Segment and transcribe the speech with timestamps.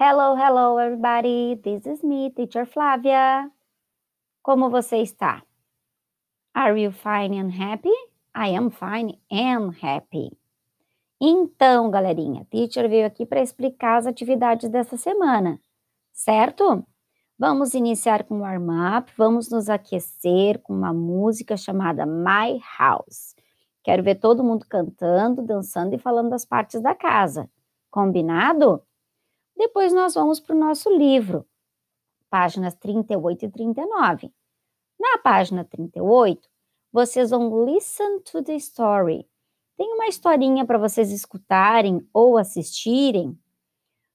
[0.00, 1.56] Hello, hello, everybody.
[1.60, 3.50] This is me, Teacher Flávia.
[4.44, 5.42] Como você está?
[6.54, 7.90] Are you fine and happy?
[8.32, 10.38] I am fine and happy.
[11.20, 15.60] Então, galerinha, Teacher veio aqui para explicar as atividades dessa semana,
[16.12, 16.86] certo?
[17.36, 23.34] Vamos iniciar com o warm-up, vamos nos aquecer com uma música chamada My House.
[23.82, 27.50] Quero ver todo mundo cantando, dançando e falando das partes da casa.
[27.90, 28.80] Combinado?
[29.58, 31.44] Depois nós vamos para o nosso livro,
[32.30, 34.32] páginas 38 e 39.
[34.96, 36.48] Na página 38,
[36.92, 39.28] vocês vão listen to the story.
[39.76, 43.36] Tem uma historinha para vocês escutarem ou assistirem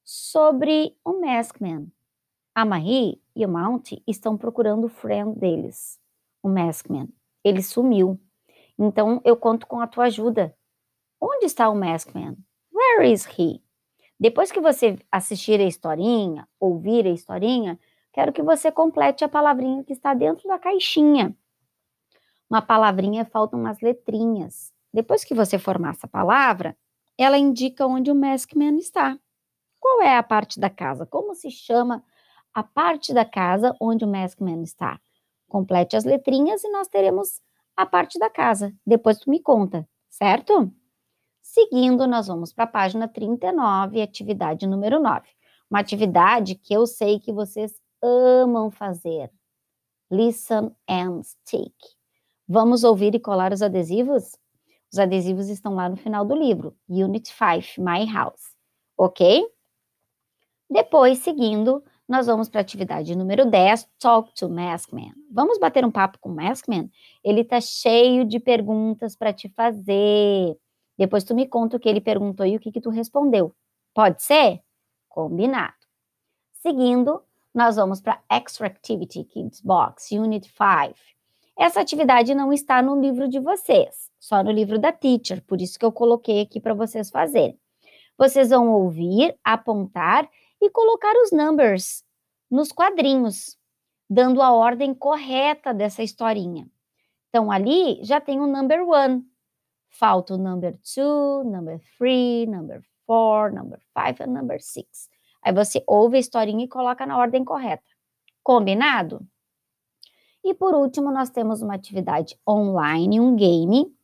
[0.02, 1.92] sobre o Maskman.
[2.56, 6.00] A Marie e o Mount estão procurando o friend deles,
[6.42, 7.10] o Maskman.
[7.44, 8.18] Ele sumiu.
[8.80, 10.56] Então eu conto com a tua ajuda.
[11.20, 12.38] Onde está o Maskman?
[12.72, 13.63] Where is he?
[14.24, 17.78] Depois que você assistir a historinha, ouvir a historinha,
[18.14, 21.36] quero que você complete a palavrinha que está dentro da caixinha.
[22.50, 24.72] Uma palavrinha faltam umas letrinhas.
[24.94, 26.74] Depois que você formar essa palavra,
[27.18, 29.20] ela indica onde o Maskman está.
[29.78, 31.06] Qual é a parte da casa?
[31.06, 32.02] Como se chama
[32.54, 35.02] a parte da casa onde o Maskman está?
[35.50, 37.42] Complete as letrinhas e nós teremos
[37.76, 38.74] a parte da casa.
[38.88, 40.74] Depois tu me conta, certo?
[41.44, 45.28] Seguindo, nós vamos para a página 39, atividade número 9.
[45.70, 49.30] Uma atividade que eu sei que vocês amam fazer.
[50.10, 51.76] Listen and stick.
[52.48, 54.38] Vamos ouvir e colar os adesivos?
[54.92, 58.56] Os adesivos estão lá no final do livro, Unit 5, My House.
[58.98, 59.46] Ok?
[60.70, 65.12] Depois, seguindo, nós vamos para a atividade número 10, Talk to Maskman.
[65.30, 66.90] Vamos bater um papo com o Maskman?
[67.22, 70.58] Ele está cheio de perguntas para te fazer.
[70.98, 73.54] Depois tu me conta o que ele perguntou e o que, que tu respondeu.
[73.94, 74.62] Pode ser?
[75.10, 75.74] Combinado.
[76.54, 77.22] Seguindo,
[77.54, 80.96] nós vamos para Extra Activity Kids Box, Unit 5.
[81.58, 85.78] Essa atividade não está no livro de vocês, só no livro da teacher, por isso
[85.78, 87.60] que eu coloquei aqui para vocês fazerem.
[88.18, 90.28] Vocês vão ouvir, apontar
[90.62, 92.04] e colocar os numbers
[92.50, 93.58] nos quadrinhos,
[94.10, 96.68] dando a ordem correta dessa historinha.
[97.30, 99.24] Então, ali já tem o number one,
[99.94, 105.08] Falta o number two, number three, number four, number five e number six.
[105.44, 107.84] Aí você ouve a historinha e coloca na ordem correta.
[108.42, 109.22] Combinado?
[110.44, 113.96] E por último, nós temos uma atividade online, um game,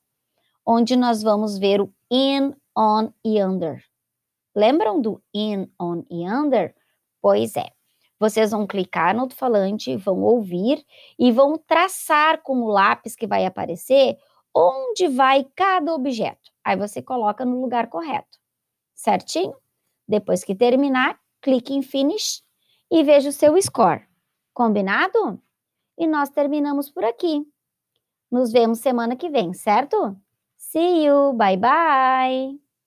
[0.64, 3.84] onde nós vamos ver o in, on e under.
[4.56, 6.76] Lembram do in, on e under?
[7.20, 7.72] Pois é.
[8.20, 10.86] Vocês vão clicar no alto-falante, vão ouvir
[11.18, 14.18] e vão traçar com o lápis que vai aparecer
[14.60, 16.52] onde vai cada objeto.
[16.64, 18.38] Aí você coloca no lugar correto,
[18.94, 19.56] certinho?
[20.08, 22.44] Depois que terminar, clique em Finish
[22.92, 24.06] e veja o seu score.
[24.54, 25.42] Combinado?
[25.98, 27.46] E nós terminamos por aqui.
[28.32, 30.16] Nos vemos semana que vem, certo?
[30.58, 32.69] See you, bye bye!